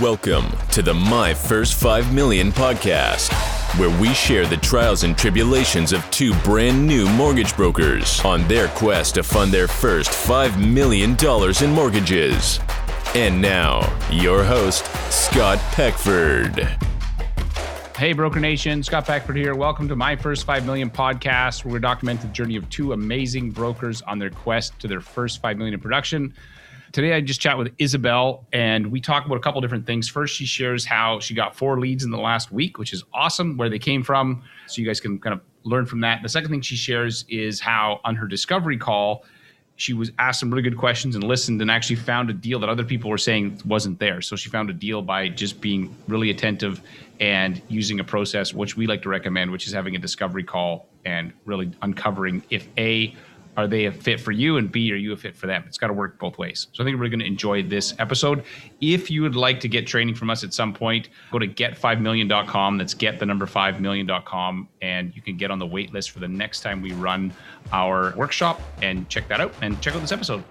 [0.00, 3.32] Welcome to the My First 5 Million podcast,
[3.80, 8.68] where we share the trials and tribulations of two brand new mortgage brokers on their
[8.68, 11.16] quest to fund their first $5 million
[11.64, 12.60] in mortgages.
[13.16, 16.60] And now, your host, Scott Peckford.
[17.96, 19.56] Hey, Broker Nation, Scott Peckford here.
[19.56, 23.50] Welcome to my first 5 million podcast, where we document the journey of two amazing
[23.50, 26.34] brokers on their quest to their first 5 million in production.
[26.92, 30.08] Today, I just chat with Isabel and we talk about a couple different things.
[30.08, 33.58] First, she shares how she got four leads in the last week, which is awesome,
[33.58, 34.42] where they came from.
[34.66, 36.22] So you guys can kind of learn from that.
[36.22, 39.24] The second thing she shares is how on her discovery call,
[39.76, 42.70] she was asked some really good questions and listened and actually found a deal that
[42.70, 44.22] other people were saying wasn't there.
[44.22, 46.80] So she found a deal by just being really attentive
[47.20, 50.88] and using a process which we like to recommend, which is having a discovery call
[51.04, 53.14] and really uncovering if A,
[53.58, 54.56] are they a fit for you?
[54.56, 55.64] And b are you a fit for them?
[55.66, 56.68] It's got to work both ways.
[56.72, 58.44] So i think we're going to enjoy this episode.
[58.80, 62.78] If you would like to get training from us at some point go to get5million.com
[62.78, 66.28] that's get the number 5million.com and you can get on the wait list for the
[66.28, 67.32] next time we run
[67.72, 70.44] our workshop and check that out and check out this episode.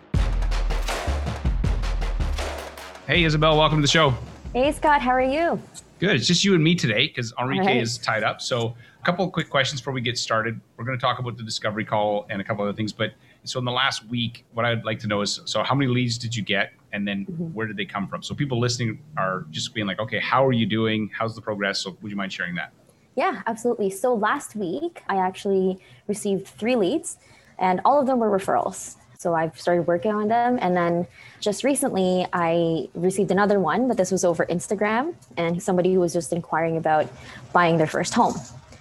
[3.08, 4.14] Hey isabel welcome to the show.
[4.53, 5.61] Hey scott how are you
[6.00, 7.78] good it's just you and me today because enrique right.
[7.78, 10.59] is tied up so a couple of quick questions before we get started.
[10.76, 12.92] We're going to talk about the discovery call and a couple other things.
[12.92, 15.89] But so in the last week, what I'd like to know is so how many
[15.92, 16.73] leads did you get?
[16.94, 17.54] And then mm-hmm.
[17.54, 18.23] where did they come from?
[18.23, 21.09] So people listening are just being like, okay, how are you doing?
[21.17, 21.80] How's the progress?
[21.80, 22.73] So would you mind sharing that?
[23.16, 23.89] Yeah, absolutely.
[23.89, 27.17] So last week, I actually received three leads,
[27.58, 28.95] and all of them were referrals.
[29.18, 30.60] So I've started working on them.
[30.62, 31.08] And then
[31.40, 36.14] just recently, I received another one, but this was over Instagram, and somebody who was
[36.14, 37.08] just inquiring about
[37.52, 38.36] buying their first home.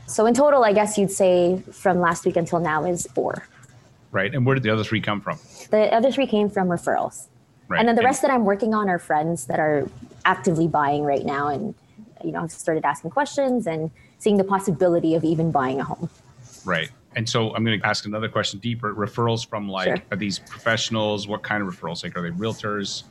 [0.06, 3.46] So in total, I guess you'd say from last week until now is four.
[4.12, 4.32] Right.
[4.34, 5.38] And where did the other three come from?
[5.70, 7.26] The other three came from referrals.
[7.68, 7.80] Right.
[7.80, 9.90] And then the rest that I'm working on are friends that are
[10.24, 11.48] actively buying right now.
[11.48, 11.74] And,
[12.22, 16.08] you know, I've started asking questions and seeing the possibility of even buying a home.
[16.64, 16.90] Right.
[17.16, 18.94] And so I'm going to ask another question deeper.
[18.94, 20.02] Referrals from like, sure.
[20.10, 21.26] are these professionals?
[21.26, 22.04] What kind of referrals?
[22.04, 23.04] Like, are they realtors?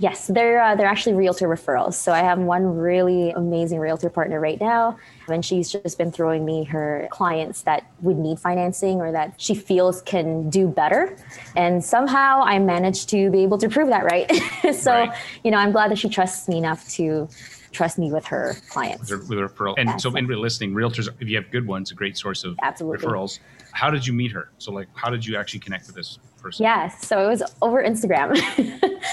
[0.00, 1.94] Yes, they're uh, they're actually realtor referrals.
[1.94, 4.98] So I have one really amazing realtor partner right now,
[5.28, 9.54] and she's just been throwing me her clients that would need financing or that she
[9.54, 11.16] feels can do better.
[11.54, 14.28] And somehow I managed to be able to prove that right.
[14.74, 15.16] so right.
[15.44, 17.28] you know, I'm glad that she trusts me enough to
[17.74, 19.10] trust me with her clients.
[19.10, 19.74] With, her, with referral.
[19.76, 22.56] And so in real listening, realtors, if you have good ones, a great source of
[22.62, 23.06] Absolutely.
[23.06, 23.40] referrals.
[23.72, 24.50] How did you meet her?
[24.58, 26.62] So like, how did you actually connect with this person?
[26.62, 28.30] Yeah, so it was over Instagram.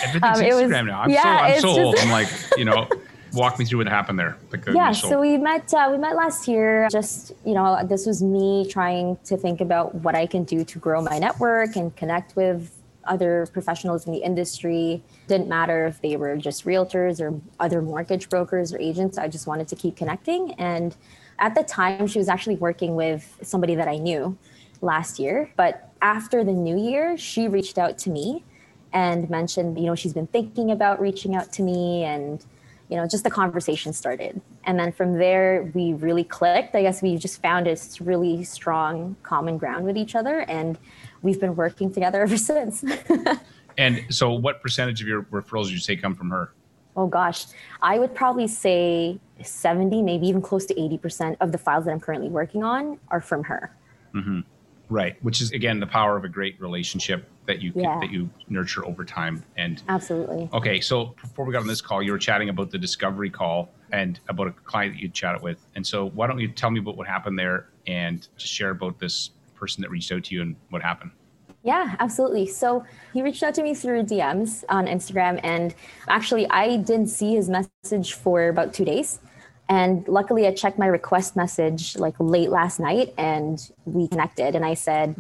[0.04, 1.02] Everything's um, Instagram was, now.
[1.02, 1.96] I'm yeah, so, I'm so old.
[2.00, 2.88] I'm like, you know,
[3.34, 4.38] walk me through what happened there.
[4.52, 5.10] Like yeah, initial.
[5.10, 6.88] so we met uh, we met last year.
[6.92, 10.80] Just you know, this was me trying to think about what I can do to
[10.80, 15.04] grow my network and connect with other professionals in the industry.
[15.28, 19.18] Didn't matter if they were just realtors or other mortgage brokers or agents.
[19.18, 20.54] I just wanted to keep connecting.
[20.54, 20.96] And
[21.40, 24.38] at the time, she was actually working with somebody that I knew
[24.82, 25.52] last year.
[25.56, 28.44] But after the new year, she reached out to me
[28.94, 32.46] and mentioned, you know, she's been thinking about reaching out to me and
[32.92, 34.42] you know, just the conversation started.
[34.66, 36.76] And then from there, we really clicked.
[36.76, 40.42] I guess we just found a really strong common ground with each other.
[40.42, 40.78] And
[41.22, 42.84] we've been working together ever since.
[43.78, 46.52] and so, what percentage of your referrals do you say come from her?
[46.98, 47.46] Oh gosh,
[47.82, 52.02] I would probably say 70, maybe even close to 80% of the files that I'm
[52.02, 53.74] currently working on are from her.
[54.14, 54.42] Mm-hmm.
[54.92, 57.98] Right, which is again the power of a great relationship that you yeah.
[58.02, 59.42] that you nurture over time.
[59.56, 60.50] And absolutely.
[60.52, 63.70] Okay, so before we got on this call, you were chatting about the discovery call
[63.94, 65.66] and about a client that you chatted with.
[65.76, 69.00] And so, why don't you tell me about what happened there and just share about
[69.00, 71.12] this person that reached out to you and what happened?
[71.64, 72.48] Yeah, absolutely.
[72.48, 75.74] So he reached out to me through DMs on Instagram, and
[76.10, 79.22] actually, I didn't see his message for about two days.
[79.70, 84.56] And luckily, I checked my request message like late last night, and we connected.
[84.56, 85.16] And I said,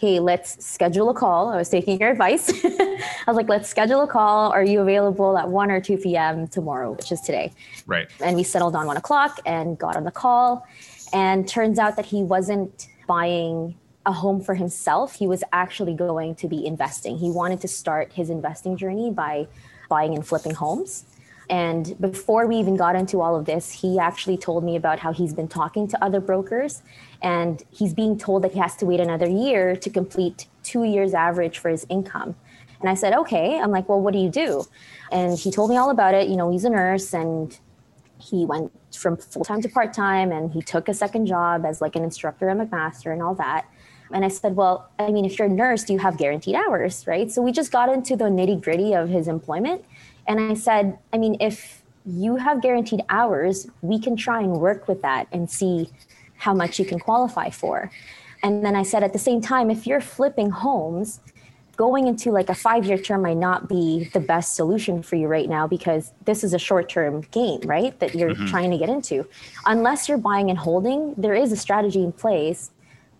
[0.00, 2.48] "Hey, let's schedule a call." I was taking your advice.
[2.64, 4.50] I was like, "Let's schedule a call.
[4.52, 6.48] Are you available at one or two p.m.
[6.48, 7.52] tomorrow, which is today?"
[7.86, 8.08] Right.
[8.20, 10.66] And we settled on one o'clock and got on the call.
[11.12, 13.74] And turns out that he wasn't buying
[14.06, 15.14] a home for himself.
[15.14, 17.18] He was actually going to be investing.
[17.18, 19.46] He wanted to start his investing journey by
[19.88, 21.04] buying and flipping homes.
[21.50, 25.12] And before we even got into all of this, he actually told me about how
[25.12, 26.82] he's been talking to other brokers
[27.22, 31.12] and he's being told that he has to wait another year to complete two years
[31.12, 32.36] average for his income.
[32.80, 33.58] And I said, okay.
[33.58, 34.64] I'm like, well, what do you do?
[35.10, 36.28] And he told me all about it.
[36.28, 37.58] You know, he's a nurse and
[38.22, 41.80] he went from full time to part time and he took a second job as
[41.80, 43.66] like an instructor at McMaster and all that.
[44.12, 47.06] And I said, Well, I mean, if you're a nurse, do you have guaranteed hours?
[47.06, 47.30] Right.
[47.30, 49.84] So we just got into the nitty gritty of his employment.
[50.26, 53.66] And I said, I mean, if you have guaranteed hours.
[53.82, 55.90] We can try and work with that and see
[56.36, 57.90] how much you can qualify for.
[58.42, 61.20] And then I said at the same time, if you're flipping homes,
[61.76, 65.26] going into like a five year term might not be the best solution for you
[65.26, 67.98] right now because this is a short term game, right?
[68.00, 68.46] That you're mm-hmm.
[68.46, 69.26] trying to get into.
[69.66, 72.70] Unless you're buying and holding, there is a strategy in place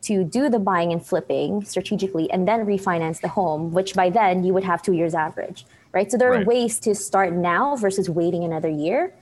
[0.03, 4.43] to do the buying and flipping strategically and then refinance the home, which by then
[4.45, 6.11] you would have two years average, right?
[6.11, 6.47] So there are right.
[6.47, 9.13] ways to start now versus waiting another year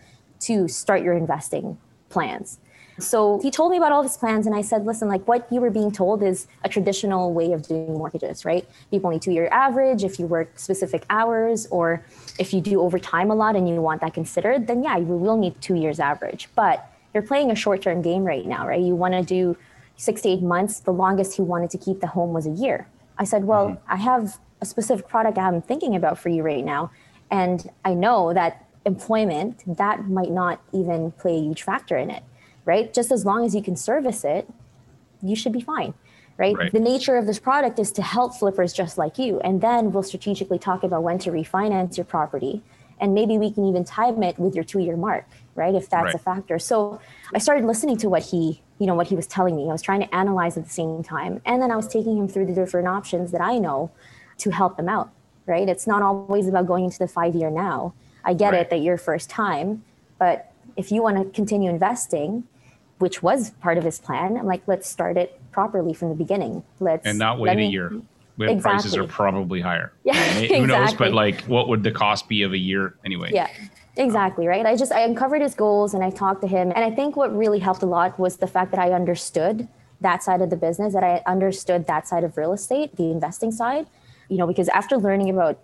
[0.41, 1.79] to start your investing
[2.09, 2.59] plans.
[3.01, 5.61] So he told me about all his plans, and I said, listen, like what you
[5.61, 8.69] were being told is a traditional way of doing mortgages, right?
[8.91, 10.03] People need two year average.
[10.03, 12.05] If you work specific hours, or
[12.39, 15.37] if you do overtime a lot and you want that considered, then yeah, you will
[15.37, 16.49] need two years average.
[16.57, 18.81] But you're playing a short term game right now, right?
[18.81, 19.57] You want to do
[19.97, 20.81] six to eight months.
[20.81, 22.89] The longest he wanted to keep the home was a year.
[23.17, 23.93] I said, Well, mm-hmm.
[23.93, 26.91] I have a specific product I'm thinking about for you right now.
[27.31, 32.23] And I know that employment, that might not even play a huge factor in it,
[32.65, 32.93] right?
[32.93, 34.49] Just as long as you can service it,
[35.23, 35.95] you should be fine.
[36.37, 36.57] Right?
[36.57, 36.73] right?
[36.73, 39.41] The nature of this product is to help flippers just like you.
[39.41, 42.63] And then we'll strategically talk about when to refinance your property.
[43.01, 45.27] And maybe we can even time it with your two year mark,
[45.57, 45.75] right?
[45.75, 46.15] If that's right.
[46.15, 46.61] a factor.
[46.61, 47.01] So
[47.35, 49.83] I started listening to what he you know what he was telling me i was
[49.83, 52.53] trying to analyze at the same time and then i was taking him through the
[52.53, 53.91] different options that i know
[54.39, 55.11] to help them out
[55.47, 57.93] right it's not always about going into the five year now
[58.25, 58.63] i get right.
[58.63, 59.83] it that you're first time
[60.19, 62.45] but if you want to continue investing
[62.99, 66.63] which was part of his plan i'm like let's start it properly from the beginning
[66.81, 67.93] let's and not wait me, a year
[68.37, 68.71] when exactly.
[68.71, 70.67] prices are probably higher yeah who exactly.
[70.67, 73.49] knows but like what would the cost be of a year anyway yeah
[73.99, 74.65] Exactly, right?
[74.65, 77.37] I just I uncovered his goals and I talked to him and I think what
[77.37, 79.67] really helped a lot was the fact that I understood
[80.01, 83.51] that side of the business, that I understood that side of real estate, the investing
[83.51, 83.89] side.
[84.29, 85.59] You know, because after learning about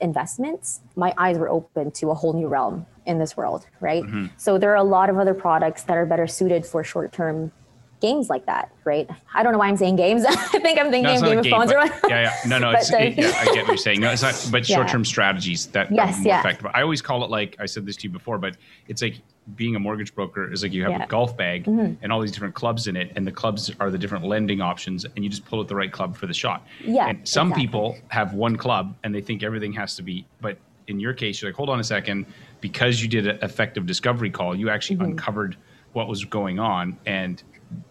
[0.00, 4.04] investments, my eyes were open to a whole new realm in this world, right?
[4.04, 4.26] Mm-hmm.
[4.36, 7.52] So there are a lot of other products that are better suited for short-term
[8.00, 9.08] games like that, right?
[9.34, 10.24] I don't know why I'm saying games.
[10.28, 11.72] I think I'm thinking no, Game of game, Phones.
[11.72, 12.48] But, yeah, yeah.
[12.48, 14.00] No, no, it's, it, yeah, I get what you're saying.
[14.00, 16.40] No, it's not, but short-term strategies that yes, are yeah.
[16.40, 16.66] effective.
[16.74, 18.56] I always call it like, I said this to you before, but
[18.86, 19.20] it's like
[19.56, 21.04] being a mortgage broker is like you have yeah.
[21.04, 21.94] a golf bag mm-hmm.
[22.02, 25.04] and all these different clubs in it, and the clubs are the different lending options,
[25.04, 26.66] and you just pull out the right club for the shot.
[26.84, 27.08] Yeah.
[27.08, 27.66] And some exactly.
[27.66, 30.58] people have one club and they think everything has to be, but
[30.88, 32.26] in your case, you're like, hold on a second,
[32.60, 35.12] because you did an effective discovery call, you actually mm-hmm.
[35.12, 35.56] uncovered
[35.92, 37.42] what was going on and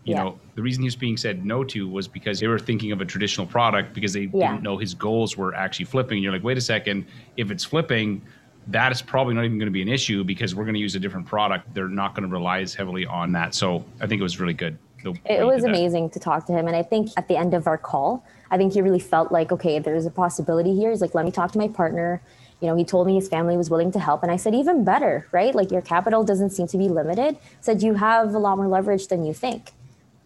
[0.03, 0.23] you yeah.
[0.23, 3.01] know the reason he was being said no to was because they were thinking of
[3.01, 4.51] a traditional product because they yeah.
[4.51, 6.21] didn't know his goals were actually flipping.
[6.21, 7.05] You're like wait a second.
[7.35, 8.21] If it's flipping
[8.69, 10.93] that is probably not even going to be an issue because we're going to use
[10.93, 11.73] a different product.
[11.73, 13.55] They're not going to rely as heavily on that.
[13.55, 14.77] So i think it was really good
[15.25, 17.77] it was amazing to talk to him and i think at the end of our
[17.77, 20.89] call i think he really felt like okay there's a possibility here.
[20.89, 22.21] He's like let me talk to my partner
[22.59, 24.23] you know, he told me his family was willing to help.
[24.23, 25.53] And I said, even better, right?
[25.53, 27.37] Like your capital doesn't seem to be limited.
[27.61, 29.71] Said you have a lot more leverage than you think,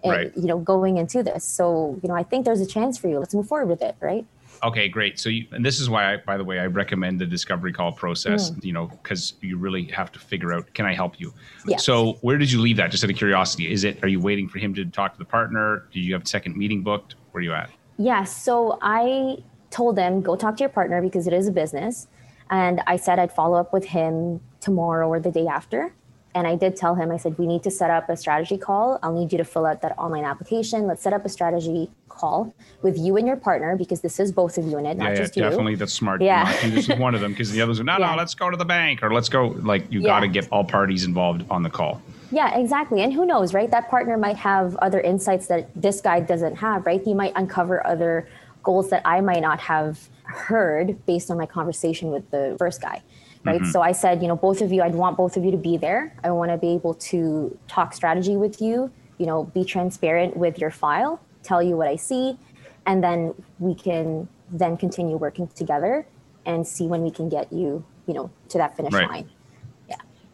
[0.04, 0.32] and, right.
[0.38, 1.44] you know, going into this.
[1.44, 3.20] So, you know, I think there's a chance for you.
[3.20, 4.26] Let's move forward with it, right?
[4.64, 5.20] Okay, great.
[5.20, 7.92] So, you, and this is why, I, by the way, I recommend the discovery call
[7.92, 8.52] process.
[8.52, 8.64] Mm.
[8.64, 11.34] You know, because you really have to figure out, can I help you?
[11.66, 11.78] Yeah.
[11.78, 12.92] So, where did you leave that?
[12.92, 14.04] Just out of curiosity, is it?
[14.04, 15.88] Are you waiting for him to talk to the partner?
[15.92, 17.16] Do you have a second meeting booked?
[17.32, 17.70] Where are you at?
[17.70, 17.78] Yes.
[17.98, 19.38] Yeah, so I
[19.72, 22.08] told them go talk to your partner because it is a business.
[22.50, 25.94] And I said I'd follow up with him tomorrow or the day after.
[26.34, 29.00] And I did tell him, I said, we need to set up a strategy call.
[29.04, 30.88] I'll need you to fill out that online application.
[30.88, 34.58] Let's set up a strategy call with you and your partner because this is both
[34.58, 35.50] of you in it, not yeah, just yeah, you.
[35.50, 36.22] Definitely, that's smart.
[36.22, 36.44] Yeah.
[36.44, 38.12] Not just one of them because the others are, no, yeah.
[38.12, 39.48] no, let's go to the bank or let's go.
[39.48, 40.08] Like, you yeah.
[40.08, 42.02] got to get all parties involved on the call.
[42.32, 43.02] Yeah, exactly.
[43.02, 43.70] And who knows, right?
[43.70, 47.02] That partner might have other insights that this guy doesn't have, right?
[47.04, 48.26] He might uncover other
[48.64, 53.02] goals that I might not have heard based on my conversation with the first guy
[53.44, 53.72] right mm-hmm.
[53.72, 55.78] so i said you know both of you i'd want both of you to be
[55.78, 60.36] there i want to be able to talk strategy with you you know be transparent
[60.38, 62.38] with your file tell you what i see
[62.86, 66.06] and then we can then continue working together
[66.46, 69.10] and see when we can get you you know to that finish right.
[69.10, 69.30] line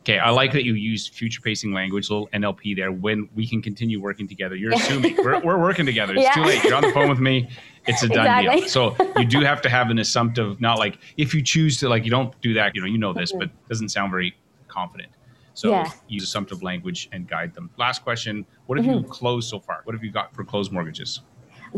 [0.07, 2.93] Okay, I like that you use future pacing language, little NLP there.
[2.93, 6.13] When we can continue working together, you're assuming we're, we're working together.
[6.13, 6.31] It's yeah.
[6.31, 6.63] too late.
[6.63, 7.50] You're on the phone with me.
[7.88, 8.60] It's a done exactly.
[8.62, 8.70] deal.
[8.70, 12.03] So you do have to have an assumptive, not like if you choose to like
[12.06, 12.75] you don't do that.
[12.75, 13.39] You know, you know this, mm-hmm.
[13.39, 14.36] but it doesn't sound very
[14.67, 15.10] confident.
[15.53, 15.89] So yeah.
[16.08, 17.70] use assumptive language and guide them.
[17.77, 19.06] Last question: What have mm-hmm.
[19.06, 19.82] you closed so far?
[19.86, 21.22] What have you got for closed mortgages?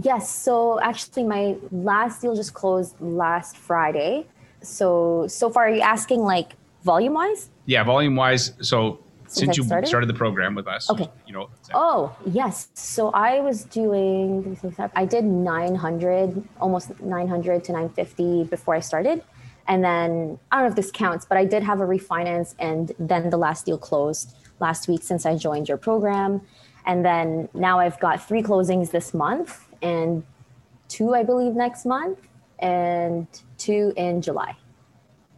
[0.02, 0.30] Yes.
[0.30, 4.26] So actually, my last deal just closed last Friday.
[4.62, 7.50] So so far, are you asking like volume wise?
[7.66, 8.54] Yeah, volume wise.
[8.62, 9.00] So
[9.30, 9.88] since, since you started?
[9.88, 10.10] started?
[10.10, 11.10] the program with us, okay.
[11.28, 11.50] You know.
[11.74, 12.70] Oh yes.
[12.74, 14.58] So I was doing.
[14.96, 19.24] I did 900, almost 900 to 950 before I started,
[19.68, 22.92] And then I don't know if this counts, but I did have a refinance and
[22.98, 26.42] then the last deal closed last week since I joined your program.
[26.86, 30.24] And then now I've got three closings this month and
[30.88, 32.20] two, I believe, next month
[32.58, 34.56] and two in July.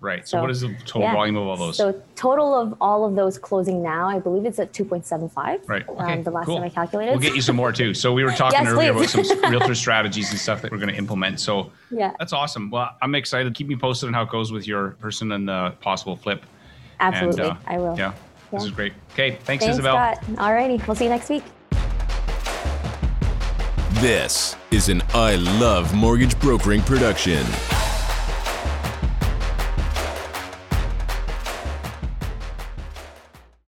[0.01, 0.27] Right.
[0.27, 1.13] So, so what is the total yeah.
[1.13, 1.77] volume of all those?
[1.77, 5.69] So total of all of those closing now, I believe it's at 2.75.
[5.69, 5.87] Right.
[5.87, 6.13] Okay.
[6.13, 6.55] Um, the last cool.
[6.55, 7.11] time I calculated.
[7.11, 7.93] We'll get you some more too.
[7.93, 9.13] So we were talking yes, earlier please.
[9.13, 11.39] about some realtor strategies and stuff that we're going to implement.
[11.39, 12.71] So yeah, that's awesome.
[12.71, 13.53] Well, I'm excited.
[13.53, 16.45] Keep me posted on how it goes with your person and the possible flip.
[16.99, 17.95] Absolutely, and, uh, I will.
[17.95, 18.13] Yeah, yeah,
[18.51, 18.93] this is great.
[19.13, 19.97] Okay, thanks, thanks Isabel.
[20.39, 21.43] All righty, we'll see you next week.
[24.01, 27.45] This is an I Love Mortgage Brokering production.